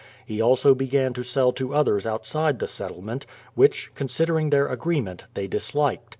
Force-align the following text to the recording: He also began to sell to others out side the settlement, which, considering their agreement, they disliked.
He 0.25 0.41
also 0.41 0.73
began 0.73 1.13
to 1.13 1.21
sell 1.21 1.51
to 1.51 1.75
others 1.75 2.07
out 2.07 2.25
side 2.25 2.57
the 2.57 2.67
settlement, 2.67 3.27
which, 3.53 3.91
considering 3.93 4.49
their 4.49 4.65
agreement, 4.67 5.27
they 5.35 5.45
disliked. 5.47 6.09